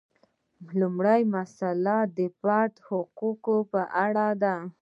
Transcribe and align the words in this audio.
لومړۍ 0.79 1.21
مسئله 1.37 1.97
د 2.17 2.19
فرد 2.39 2.71
د 2.77 2.83
حقوقو 2.87 3.57
په 3.71 3.81
اړه 4.05 4.27
ده. 4.43 4.55